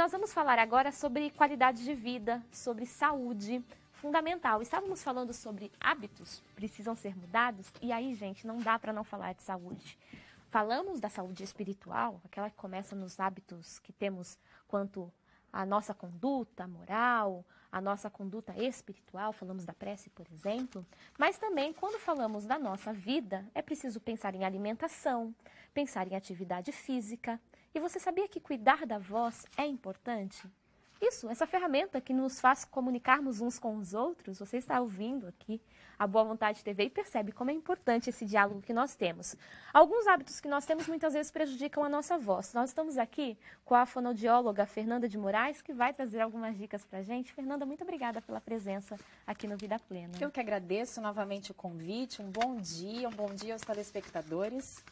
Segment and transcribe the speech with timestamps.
[0.00, 4.62] nós vamos falar agora sobre qualidade de vida, sobre saúde, fundamental.
[4.62, 9.34] Estávamos falando sobre hábitos precisam ser mudados e aí, gente, não dá para não falar
[9.34, 9.98] de saúde.
[10.48, 15.12] Falamos da saúde espiritual, aquela que começa nos hábitos que temos quanto
[15.52, 20.84] à nossa conduta moral, a nossa conduta espiritual, falamos da prece, por exemplo,
[21.18, 25.34] mas também quando falamos da nossa vida, é preciso pensar em alimentação,
[25.74, 27.38] pensar em atividade física.
[27.74, 30.48] E você sabia que cuidar da voz é importante?
[31.00, 35.58] Isso, essa ferramenta que nos faz comunicarmos uns com os outros, você está ouvindo aqui
[35.98, 39.34] a Boa Vontade TV e percebe como é importante esse diálogo que nós temos.
[39.72, 42.52] Alguns hábitos que nós temos muitas vezes prejudicam a nossa voz.
[42.52, 46.98] Nós estamos aqui com a fonoaudióloga Fernanda de Moraes, que vai trazer algumas dicas para
[46.98, 47.32] a gente.
[47.32, 50.12] Fernanda, muito obrigada pela presença aqui no Vida Plena.
[50.20, 52.20] Eu que agradeço novamente o convite.
[52.20, 54.84] Um bom dia, um bom dia aos telespectadores.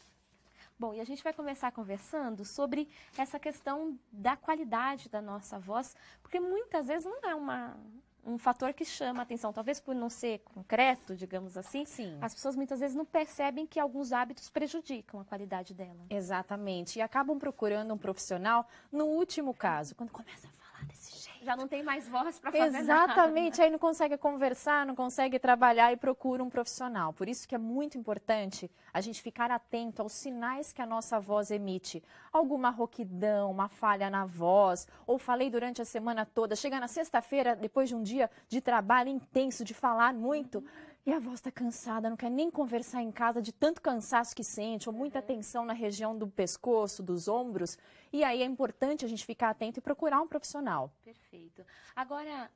[0.79, 5.97] Bom, e a gente vai começar conversando sobre essa questão da qualidade da nossa voz,
[6.23, 7.77] porque muitas vezes não é uma,
[8.25, 11.85] um fator que chama a atenção, talvez por não ser concreto, digamos assim.
[11.85, 12.17] Sim.
[12.21, 16.07] As pessoas muitas vezes não percebem que alguns hábitos prejudicam a qualidade dela.
[16.09, 17.01] Exatamente.
[17.01, 21.57] E acabam procurando um profissional no último caso, quando começa a falar desse jeito já
[21.57, 23.65] não tem mais voz para fazer Exatamente, nada.
[23.65, 27.13] aí não consegue conversar, não consegue trabalhar e procura um profissional.
[27.13, 31.21] Por isso que é muito importante a gente ficar atento aos sinais que a nossa
[31.21, 32.03] voz emite.
[32.33, 37.55] Alguma rouquidão, uma falha na voz, ou falei durante a semana toda, chega na sexta-feira,
[37.55, 40.65] depois de um dia de trabalho intenso, de falar muito,
[41.09, 44.45] e a voz está cansada, não quer nem conversar em casa de tanto cansaço que
[44.45, 47.79] sente, ou muita tensão na região do pescoço, dos ombros.
[48.13, 50.93] E aí é importante a gente ficar atento e procurar um profissional.
[51.03, 51.65] Perfeito.
[51.97, 52.51] Agora,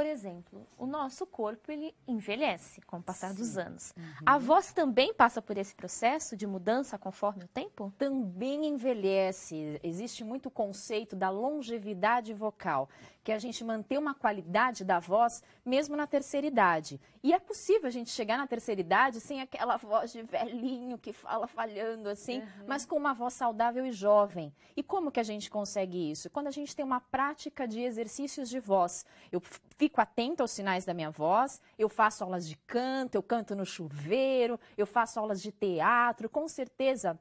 [0.00, 3.36] por exemplo, o nosso corpo ele envelhece com o passar Sim.
[3.36, 3.92] dos anos.
[3.94, 4.04] Uhum.
[4.24, 7.92] A voz também passa por esse processo de mudança conforme o tempo?
[7.98, 9.78] Também envelhece.
[9.82, 12.88] Existe muito o conceito da longevidade vocal,
[13.22, 16.98] que é a gente manter uma qualidade da voz mesmo na terceira idade.
[17.22, 21.12] E é possível a gente chegar na terceira idade sem aquela voz de velhinho que
[21.12, 22.64] fala falhando assim, uhum.
[22.66, 24.50] mas com uma voz saudável e jovem.
[24.74, 26.30] E como que a gente consegue isso?
[26.30, 29.04] Quando a gente tem uma prática de exercícios de voz.
[29.30, 29.42] Eu
[29.80, 33.64] fico atento aos sinais da minha voz, eu faço aulas de canto, eu canto no
[33.64, 37.18] chuveiro, eu faço aulas de teatro, com certeza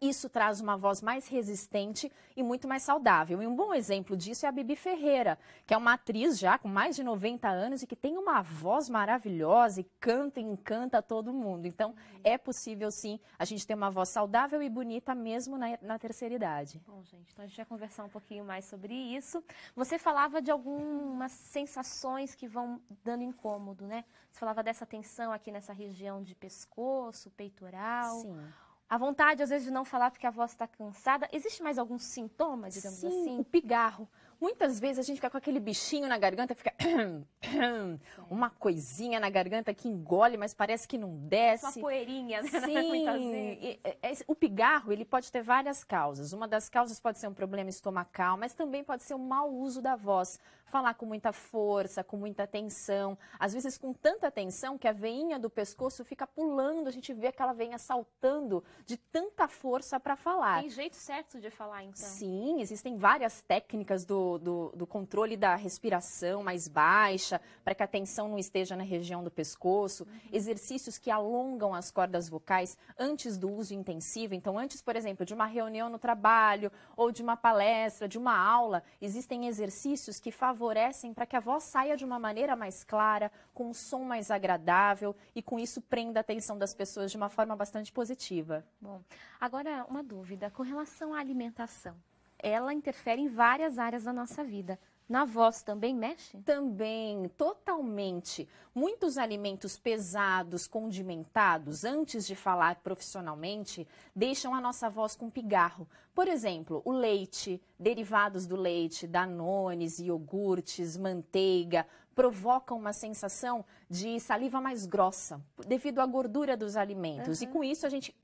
[0.00, 3.42] isso traz uma voz mais resistente e muito mais saudável.
[3.42, 6.68] E um bom exemplo disso é a Bibi Ferreira, que é uma atriz já com
[6.68, 11.32] mais de 90 anos e que tem uma voz maravilhosa e canta e encanta todo
[11.32, 11.66] mundo.
[11.66, 15.98] Então, é possível sim a gente ter uma voz saudável e bonita mesmo na, na
[15.98, 16.80] terceira idade.
[16.86, 19.42] Bom, gente, então a gente vai conversar um pouquinho mais sobre isso.
[19.74, 24.04] Você falava de algumas sensações que vão dando incômodo, né?
[24.30, 28.20] Você falava dessa tensão aqui nessa região de pescoço, peitoral.
[28.20, 31.28] Sim a vontade, às vezes, de não falar porque a voz está cansada.
[31.32, 33.38] Existe mais algum sintoma, digamos Sim, assim?
[33.38, 34.08] o pigarro.
[34.40, 36.74] Muitas vezes a gente fica com aquele bichinho na garganta, fica
[38.28, 41.64] uma coisinha na garganta que engole, mas parece que não desce.
[41.64, 42.48] Uma poeirinha, né?
[42.60, 43.58] Sim.
[43.62, 43.80] E,
[44.26, 46.32] o pigarro, ele pode ter várias causas.
[46.32, 49.80] Uma das causas pode ser um problema estomacal, mas também pode ser um mau uso
[49.80, 50.38] da voz
[50.74, 55.38] falar com muita força, com muita tensão, às vezes com tanta tensão que a veinha
[55.38, 60.62] do pescoço fica pulando, a gente vê aquela veinha saltando de tanta força para falar.
[60.62, 61.94] Tem jeito certo de falar, então?
[61.94, 67.86] Sim, existem várias técnicas do, do, do controle da respiração mais baixa, para que a
[67.86, 70.20] tensão não esteja na região do pescoço, uhum.
[70.32, 74.34] exercícios que alongam as cordas vocais antes do uso intensivo.
[74.34, 78.36] Então, antes, por exemplo, de uma reunião no trabalho, ou de uma palestra, de uma
[78.36, 82.82] aula, existem exercícios que favorecem favorecem para que a voz saia de uma maneira mais
[82.82, 87.18] clara, com um som mais agradável e com isso prenda a atenção das pessoas de
[87.18, 88.64] uma forma bastante positiva.
[88.80, 89.02] Bom,
[89.38, 91.94] agora uma dúvida com relação à alimentação.
[92.38, 94.78] Ela interfere em várias áreas da nossa vida.
[95.06, 96.38] Na voz também mexe?
[96.38, 98.48] Também, totalmente.
[98.74, 105.86] Muitos alimentos pesados, condimentados, antes de falar profissionalmente, deixam a nossa voz com pigarro.
[106.14, 114.60] Por exemplo, o leite, derivados do leite, danones, iogurtes, manteiga, provocam uma sensação de saliva
[114.60, 117.40] mais grossa, devido à gordura dos alimentos.
[117.40, 117.48] Uhum.
[117.48, 118.14] E com isso a gente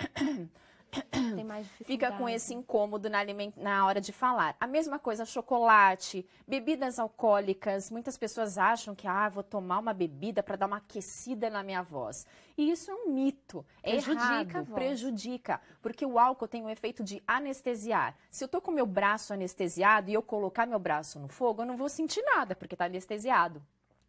[1.85, 3.53] fica com esse incômodo na, aliment...
[3.57, 4.57] na hora de falar.
[4.61, 7.91] A mesma coisa, chocolate, bebidas alcoólicas.
[7.91, 11.83] Muitas pessoas acham que, ah, vou tomar uma bebida para dar uma aquecida na minha
[11.83, 12.27] voz.
[12.57, 13.65] E isso é um mito.
[13.83, 15.61] É prejudica errado, prejudica.
[15.81, 18.17] Porque o álcool tem o efeito de anestesiar.
[18.31, 21.67] Se eu tô com meu braço anestesiado e eu colocar meu braço no fogo, eu
[21.67, 23.63] não vou sentir nada, porque está anestesiado.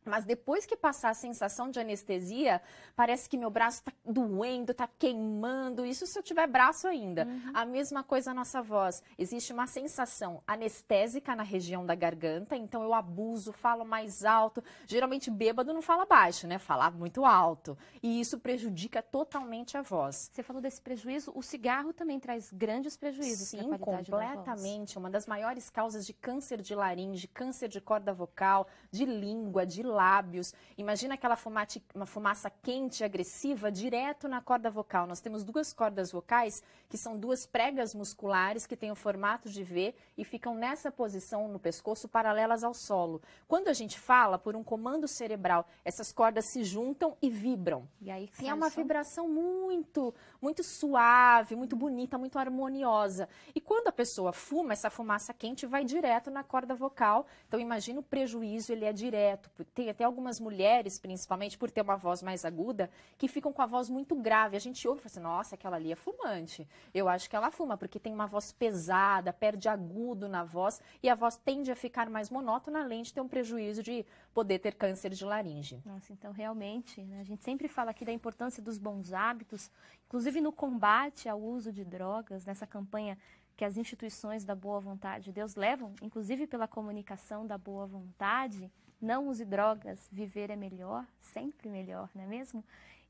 [0.06, 2.62] Mas depois que passar a sensação de anestesia,
[2.96, 5.86] parece que meu braço está doendo, está queimando.
[5.86, 7.26] Isso se eu tiver braço ainda.
[7.26, 7.52] Uhum.
[7.54, 9.04] A mesma coisa a nossa voz.
[9.18, 14.64] Existe uma sensação anestésica na região da garganta, então eu abuso, falo mais alto.
[14.88, 16.58] Geralmente bêbado não fala baixo, né?
[16.58, 17.78] Fala muito alto.
[18.02, 20.30] E isso prejudica totalmente a voz.
[20.34, 23.50] Você falou desse prejuízo, o cigarro também traz grandes prejuízos.
[23.50, 24.98] Sim, completamente.
[24.98, 29.84] Uma das maiores causas de câncer de laringe, câncer de corda vocal, de língua, de
[29.92, 30.54] lábios.
[30.78, 35.06] Imagina aquela fumate, uma fumaça quente, agressiva, direto na corda vocal.
[35.06, 39.64] Nós temos duas cordas vocais, que são duas pregas musculares que têm o formato de
[39.64, 43.22] V e ficam nessa posição no pescoço, paralelas ao solo.
[43.48, 47.88] Quando a gente fala, por um comando cerebral, essas cordas se juntam e vibram.
[48.02, 53.28] E aí e é uma vibração muito, muito suave, muito bonita, muito harmoniosa.
[53.54, 57.26] E quando a pessoa fuma, essa fumaça quente vai direto na corda vocal.
[57.48, 59.50] Então imagina o prejuízo, ele é direto.
[59.82, 62.88] Tem até algumas mulheres, principalmente por ter uma voz mais aguda,
[63.18, 64.56] que ficam com a voz muito grave.
[64.56, 66.68] A gente ouve e fala assim, nossa, aquela ali é fumante.
[66.94, 71.10] Eu acho que ela fuma, porque tem uma voz pesada, perde agudo na voz, e
[71.10, 74.06] a voz tende a ficar mais monótona, além de ter um prejuízo de
[74.36, 75.82] poder ter câncer de laringe.
[75.84, 79.72] Nossa, então realmente, né, a gente sempre fala aqui da importância dos bons hábitos,
[80.06, 83.18] inclusive no combate ao uso de drogas, nessa campanha
[83.58, 88.72] que as instituições da boa vontade de Deus levam, inclusive pela comunicação da boa vontade,
[89.02, 92.64] não use drogas, viver é melhor, sempre melhor, não é mesmo?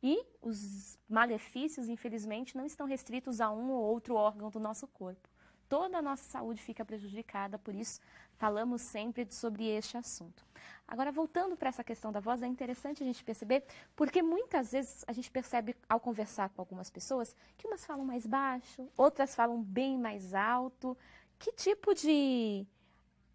[0.04, 5.30] E os malefícios, infelizmente, não estão restritos a um ou outro órgão do nosso corpo.
[5.70, 8.02] Toda a nossa saúde fica prejudicada, por isso
[8.36, 10.44] falamos sempre sobre este assunto.
[10.88, 13.64] Agora, voltando para essa questão da voz, é interessante a gente perceber,
[13.96, 18.26] porque muitas vezes a gente percebe ao conversar com algumas pessoas que umas falam mais
[18.26, 20.98] baixo, outras falam bem mais alto.
[21.40, 22.68] Que tipo de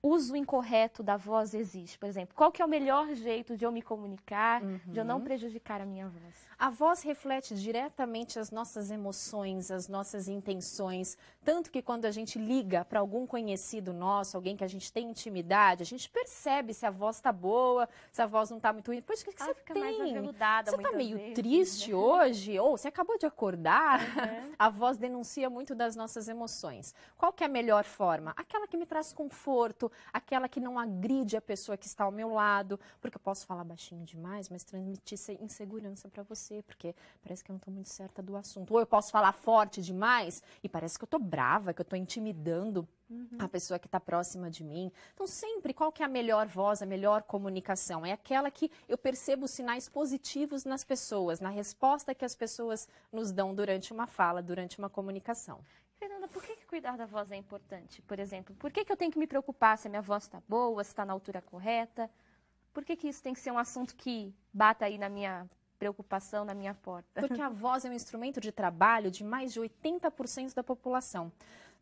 [0.06, 1.98] uso incorreto da voz existe?
[1.98, 4.80] Por exemplo, qual que é o melhor jeito de eu me comunicar, uhum.
[4.86, 5.24] de eu não uhum.
[5.24, 6.46] prejudicar a minha voz?
[6.58, 12.38] A voz reflete diretamente as nossas emoções, as nossas intenções, tanto que quando a gente
[12.38, 16.86] liga para algum conhecido nosso, alguém que a gente tem intimidade, a gente percebe se
[16.86, 19.02] a voz está boa, se a voz não está muito ruim.
[19.02, 19.82] Pois o que, que você fica tem?
[19.82, 21.96] mais aveludada Você está meio vezes, triste né?
[21.96, 22.58] hoje?
[22.58, 24.00] Ou você acabou de acordar?
[24.00, 24.52] Uhum.
[24.58, 26.94] A voz denuncia muito das nossas emoções.
[27.16, 28.32] Qual que é a melhor forma?
[28.36, 32.32] Aquela que me traz conforto, aquela que não agride a pessoa que está ao meu
[32.32, 37.50] lado, porque eu posso falar baixinho demais, mas transmitir insegurança para você, porque parece que
[37.50, 38.72] eu não estou muito certa do assunto.
[38.72, 41.98] Ou eu posso falar forte demais e parece que eu estou brava, que eu estou
[41.98, 43.28] intimidando uhum.
[43.38, 44.90] a pessoa que está próxima de mim.
[45.14, 48.04] Então, sempre, qual que é a melhor voz, a melhor comunicação?
[48.04, 53.32] É aquela que eu percebo sinais positivos nas pessoas, na resposta que as pessoas nos
[53.32, 55.60] dão durante uma fala, durante uma comunicação.
[56.26, 58.02] Fernanda, por que, que cuidar da voz é importante?
[58.02, 60.42] Por exemplo, por que, que eu tenho que me preocupar se a minha voz está
[60.48, 62.10] boa, se está na altura correta?
[62.72, 66.44] Por que, que isso tem que ser um assunto que bata aí na minha preocupação,
[66.44, 67.20] na minha porta?
[67.20, 71.32] Porque a voz é um instrumento de trabalho de mais de 80% da população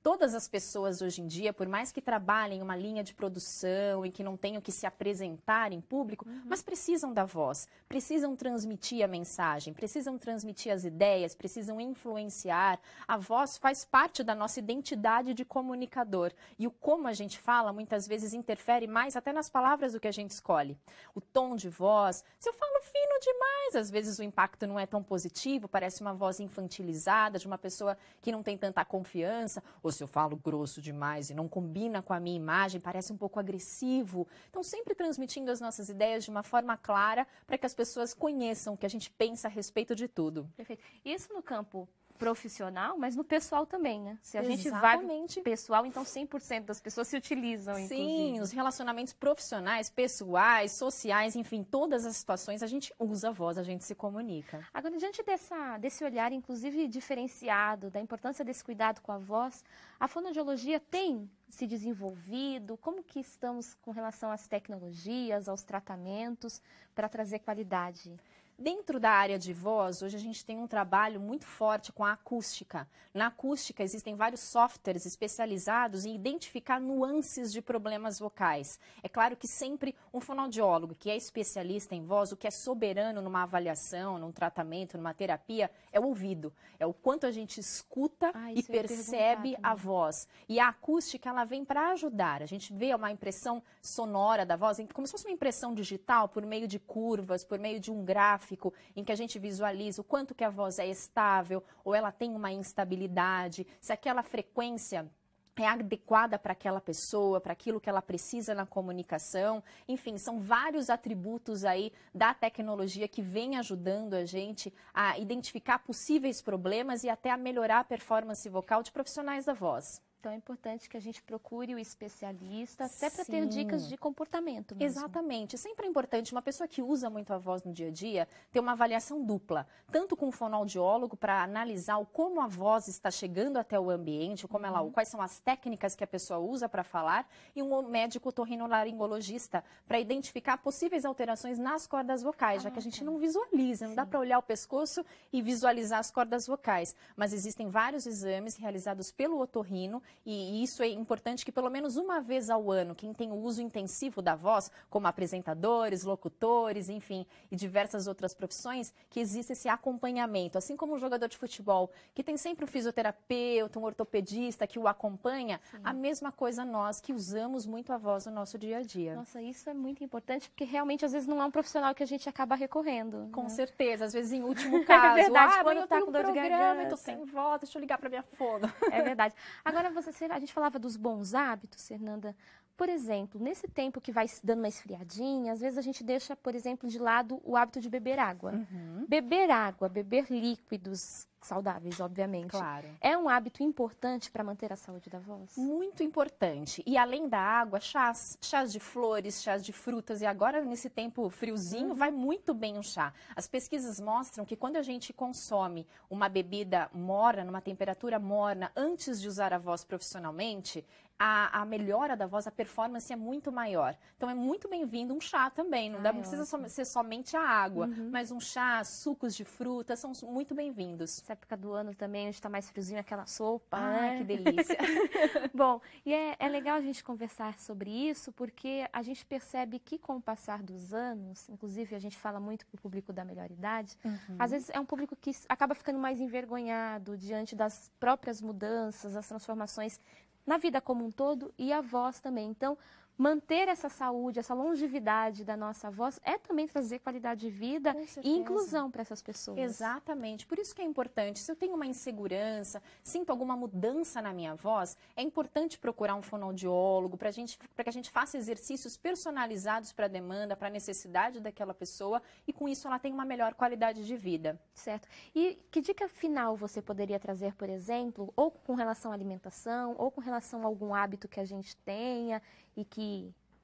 [0.05, 4.05] todas as pessoas hoje em dia, por mais que trabalhem em uma linha de produção
[4.05, 6.43] e que não tenham que se apresentar em público, uhum.
[6.45, 12.79] mas precisam da voz, precisam transmitir a mensagem, precisam transmitir as ideias, precisam influenciar.
[13.09, 16.33] A voz faz parte da nossa identidade de comunicador.
[16.59, 20.09] E o como a gente fala muitas vezes interfere mais até nas palavras do que
[20.09, 20.77] a gente escolhe.
[21.15, 24.87] O tom de voz, se eu falo fino demais, às vezes o impacto não é
[24.87, 29.91] tão positivo, parece uma voz infantilizada de uma pessoa que não tem tanta confiança, ou
[29.95, 33.41] se eu falo grosso demais e não combina com a minha imagem, parece um pouco
[33.41, 34.27] agressivo.
[34.51, 38.75] Então, sempre transmitindo as nossas ideias de uma forma clara para que as pessoas conheçam
[38.75, 40.49] o que a gente pensa a respeito de tudo.
[40.57, 40.83] Perfeito.
[41.05, 44.19] Isso no campo profissional, mas no pessoal também, né?
[44.23, 45.35] Se a Exatamente.
[45.35, 48.41] gente vai pessoal, então 100% das pessoas se utilizam, Sim, inclusive.
[48.41, 53.63] os relacionamentos profissionais, pessoais, sociais, enfim, todas as situações a gente usa a voz, a
[53.63, 54.67] gente se comunica.
[54.73, 59.65] Agora, diante dessa, desse olhar, inclusive diferenciado, da importância desse cuidado com a voz,
[59.99, 62.77] a fonoaudiologia tem se desenvolvido?
[62.77, 66.61] Como que estamos com relação às tecnologias, aos tratamentos,
[66.95, 68.13] para trazer qualidade?
[68.57, 72.13] Dentro da área de voz, hoje a gente tem um trabalho muito forte com a
[72.13, 72.89] acústica.
[73.13, 78.79] Na acústica existem vários softwares especializados em identificar nuances de problemas vocais.
[79.03, 83.21] É claro que sempre um fonoaudiólogo que é especialista em voz, o que é soberano
[83.21, 86.53] numa avaliação, num tratamento, numa terapia, é o ouvido.
[86.79, 90.29] É o quanto a gente escuta ah, e percebe a voz.
[90.49, 92.41] E a acústica, ela vem para ajudar.
[92.41, 96.47] A gente vê uma impressão sonora da voz, como se fosse uma impressão digital, por
[96.47, 100.05] meio de curvas, por meio de um gráfico gráfico em que a gente visualiza o
[100.05, 105.11] quanto que a voz é estável ou ela tem uma instabilidade, se aquela frequência
[105.57, 109.63] é adequada para aquela pessoa, para aquilo que ela precisa na comunicação.
[109.87, 116.43] Enfim, são vários atributos aí da tecnologia que vem ajudando a gente a identificar possíveis
[116.43, 120.03] problemas e até a melhorar a performance vocal de profissionais da voz.
[120.25, 124.75] Então é importante que a gente procure o especialista, até para ter dicas de comportamento.
[124.75, 124.99] Mesmo.
[125.01, 125.59] Exatamente.
[125.59, 128.59] Sempre é importante uma pessoa que usa muito a voz no dia a dia ter
[128.59, 133.59] uma avaliação dupla, tanto com o fonoaudiólogo para analisar o como a voz está chegando
[133.59, 134.91] até o ambiente, como ela, uhum.
[134.91, 140.01] quais são as técnicas que a pessoa usa para falar, e um médico torrinolaringologista para
[140.01, 143.05] identificar possíveis alterações nas cordas vocais, ah, já que a gente tá.
[143.05, 143.97] não visualiza, não Sim.
[143.97, 146.97] dá para olhar o pescoço e visualizar as cordas vocais.
[147.15, 152.21] Mas existem vários exames realizados pelo otorrino e isso é importante que pelo menos uma
[152.21, 157.57] vez ao ano, quem tem o uso intensivo da voz, como apresentadores, locutores, enfim, e
[157.57, 160.57] diversas outras profissões, que existe esse acompanhamento.
[160.57, 164.89] Assim como o jogador de futebol, que tem sempre um fisioterapeuta, um ortopedista que o
[164.89, 165.79] acompanha, Sim.
[165.85, 169.15] a mesma coisa nós que usamos muito a voz no nosso dia a dia.
[169.15, 172.07] Nossa, isso é muito importante, porque realmente às vezes não é um profissional que a
[172.07, 173.29] gente acaba recorrendo.
[173.33, 173.49] Com né?
[173.51, 176.33] certeza, às vezes em último caso, é verdade, ah, quando eu tá com dor de
[176.33, 178.73] garganta, eu tô sem voz, deixa eu ligar para minha fono.
[178.91, 179.35] É verdade.
[179.65, 182.35] Agora você a gente falava dos bons hábitos, Fernanda.
[182.77, 186.55] Por exemplo, nesse tempo que vai dando uma esfriadinha, às vezes a gente deixa, por
[186.55, 188.53] exemplo, de lado o hábito de beber água.
[188.53, 189.07] Uhum.
[189.09, 192.51] Beber água, beber líquidos saudáveis, obviamente.
[192.51, 192.87] Claro.
[193.01, 195.57] É um hábito importante para manter a saúde da voz?
[195.57, 196.83] Muito importante.
[196.87, 200.21] E além da água, chás, chás de flores, chás de frutas.
[200.21, 201.95] E agora, nesse tempo friozinho, uhum.
[201.95, 203.13] vai muito bem o chá.
[203.37, 209.21] As pesquisas mostram que quando a gente consome uma bebida morna, numa temperatura morna, antes
[209.21, 210.85] de usar a voz profissionalmente,
[211.19, 213.97] a, a, melhora da voz, a performance é muito maior.
[214.17, 215.91] Então é muito bem-vindo um chá também.
[215.91, 218.11] Não, dá, não precisa so, ser somente a água, uhum.
[218.11, 221.21] mas um chá, sucos de frutas são muito bem-vindos.
[221.21, 223.77] Essa época do ano também, onde está mais friozinho, aquela sopa.
[223.79, 224.19] Ai, né?
[224.19, 224.79] que delícia.
[225.55, 229.99] Bom, e é, é legal a gente conversar sobre isso, porque a gente percebe que
[229.99, 233.51] com o passar dos anos, inclusive a gente fala muito para o público da melhor
[233.51, 234.37] idade, uhum.
[234.39, 239.29] às vezes é um público que acaba ficando mais envergonhado diante das próprias mudanças, das
[239.29, 240.01] transformações
[240.47, 242.49] na vida como um todo e a voz também.
[242.51, 242.77] Então,
[243.17, 248.31] manter essa saúde, essa longevidade da nossa voz é também trazer qualidade de vida e
[248.37, 249.59] inclusão para essas pessoas.
[249.59, 250.47] Exatamente.
[250.47, 254.55] Por isso que é importante, se eu tenho uma insegurança, sinto alguma mudança na minha
[254.55, 260.09] voz, é importante procurar um fonoaudiólogo para que a gente faça exercícios personalizados para a
[260.09, 264.17] demanda, para a necessidade daquela pessoa e com isso ela tem uma melhor qualidade de
[264.17, 264.61] vida.
[264.75, 265.09] Certo.
[265.35, 270.11] E que dica final você poderia trazer, por exemplo, ou com relação à alimentação, ou
[270.11, 272.43] com relação a algum hábito que a gente tenha
[272.77, 273.04] e que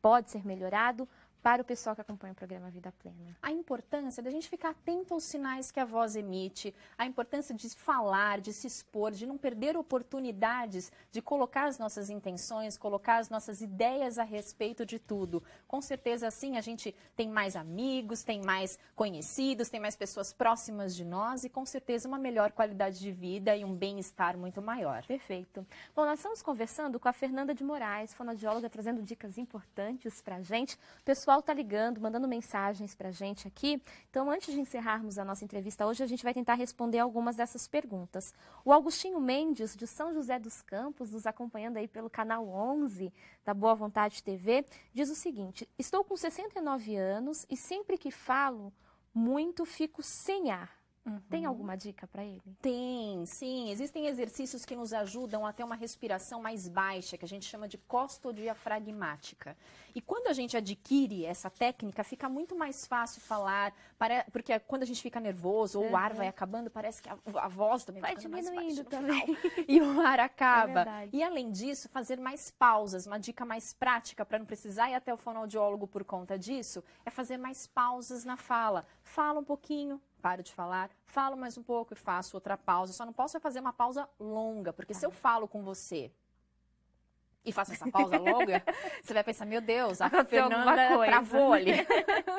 [0.01, 1.09] pode ser melhorado
[1.43, 3.37] para o pessoal que acompanha o programa Vida Plena?
[3.41, 7.69] A importância da gente ficar atento aos sinais que a voz emite, a importância de
[7.71, 13.31] falar, de se expor, de não perder oportunidades de colocar as nossas intenções, colocar as
[13.31, 15.43] nossas ideias a respeito de tudo.
[15.67, 20.95] Com certeza, assim, a gente tem mais amigos, tem mais conhecidos, tem mais pessoas próximas
[20.95, 25.07] de nós e, com certeza, uma melhor qualidade de vida e um bem-estar muito maior.
[25.07, 25.67] Perfeito.
[25.95, 30.43] Bom, nós estamos conversando com a Fernanda de Moraes, fonoaudióloga, trazendo dicas importantes para a
[30.43, 30.79] gente.
[31.05, 33.81] Pessoal pessoal está ligando, mandando mensagens para a gente aqui.
[34.11, 37.69] Então, antes de encerrarmos a nossa entrevista hoje, a gente vai tentar responder algumas dessas
[37.69, 38.35] perguntas.
[38.65, 43.13] O Augustinho Mendes, de São José dos Campos, nos acompanhando aí pelo canal 11
[43.45, 48.73] da Boa Vontade TV, diz o seguinte: Estou com 69 anos e sempre que falo
[49.15, 50.80] muito fico sem ar.
[51.05, 51.21] Uhum.
[51.31, 52.43] Tem alguma dica para ele?
[52.61, 53.71] Tem, sim.
[53.71, 57.67] Existem exercícios que nos ajudam a ter uma respiração mais baixa, que a gente chama
[57.67, 59.57] de costodiafragmática.
[59.95, 63.73] E quando a gente adquire essa técnica, fica muito mais fácil falar,
[64.31, 65.93] porque quando a gente fica nervoso ou uhum.
[65.93, 69.37] o ar vai acabando, parece que a, a voz também vai diminuindo também.
[69.67, 70.81] E o ar acaba.
[71.03, 73.07] É e além disso, fazer mais pausas.
[73.07, 77.11] Uma dica mais prática para não precisar ir até o fonoaudiólogo por conta disso é
[77.11, 78.87] fazer mais pausas na fala.
[79.03, 82.93] Fala um pouquinho, paro de falar, falo mais um pouco e faço outra pausa.
[82.93, 86.13] Só não posso fazer uma pausa longa, porque se eu falo com você
[87.45, 88.63] e faço essa pausa longa,
[89.03, 91.73] você vai pensar, meu Deus, a Aconteceu Fernanda travou ali.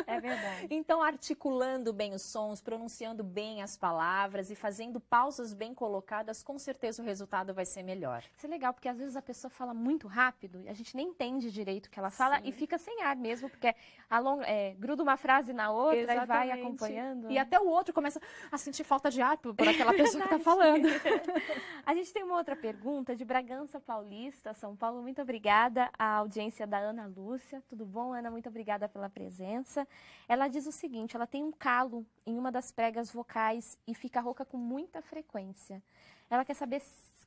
[0.08, 0.68] É verdade.
[0.70, 6.60] Então, articulando bem os sons, pronunciando bem as palavras e fazendo pausas bem colocadas, com
[6.60, 8.24] certeza o resultado vai ser melhor.
[8.36, 11.08] Isso é legal, porque às vezes a pessoa fala muito rápido e a gente nem
[11.08, 12.50] entende direito o que ela fala Sim.
[12.50, 13.74] e fica sem ar mesmo, porque
[14.10, 16.24] a long, é, gruda uma frase na outra Exatamente.
[16.24, 17.32] e vai acompanhando.
[17.32, 18.20] E até o outro começa
[18.52, 20.88] a sentir falta de ar por, por aquela pessoa que está falando.
[21.86, 26.16] a gente tem uma outra pergunta de Bragança Paulista, São Paulo Paulo, muito obrigada à
[26.16, 27.64] audiência da Ana Lúcia.
[27.70, 28.30] Tudo bom, Ana?
[28.30, 29.88] Muito obrigada pela presença.
[30.28, 34.20] Ela diz o seguinte: ela tem um calo em uma das pregas vocais e fica
[34.20, 35.82] rouca com muita frequência.
[36.30, 36.82] Ela quer saber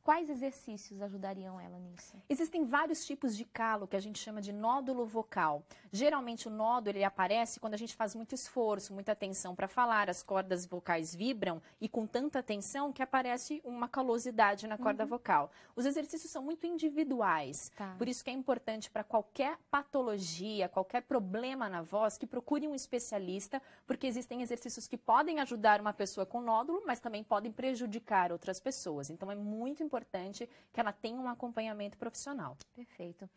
[0.04, 2.22] quais exercícios ajudariam ela nisso?
[2.28, 5.64] Existem vários tipos de calo que a gente chama de nódulo vocal.
[5.90, 10.10] Geralmente o nódulo ele aparece quando a gente faz muito esforço, muita tensão para falar,
[10.10, 15.08] as cordas vocais vibram e com tanta tensão que aparece uma calosidade na corda uhum.
[15.08, 15.50] vocal.
[15.74, 17.94] Os exercícios são muito individuais, tá.
[17.96, 22.74] por isso que é importante para qualquer patologia, qualquer problema na voz, que procure um
[22.74, 28.30] especialista, porque existem exercícios que podem ajudar uma pessoa com nódulo, mas também podem prejudicar
[28.30, 29.08] outras pessoas.
[29.08, 32.56] Então é muito importante que ela tenha um acompanhamento profissional.
[32.74, 33.28] Perfeito.